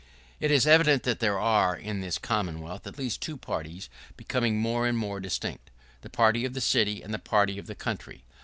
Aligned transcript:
[¶24] 0.37 0.37
It 0.39 0.49
is 0.51 0.65
evident 0.65 1.03
that 1.03 1.19
there 1.19 1.37
are, 1.37 1.77
in 1.77 2.01
this 2.01 2.17
Commonwealth 2.17 2.87
at 2.87 2.97
least, 2.97 3.21
two 3.21 3.37
parties, 3.37 3.87
becoming 4.17 4.57
more 4.57 4.87
and 4.87 4.97
more 4.97 5.19
distinct— 5.19 5.69
the 6.01 6.09
party 6.09 6.43
of 6.43 6.55
the 6.55 6.59
city, 6.59 7.03
and 7.03 7.13
the 7.13 7.19
party 7.19 7.59
of 7.59 7.67
the 7.67 7.75
country. 7.75 8.23